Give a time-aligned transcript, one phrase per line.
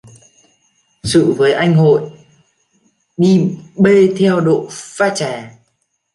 [1.03, 2.11] Sự với A Hội
[3.17, 5.51] đi bê theo độ pha trà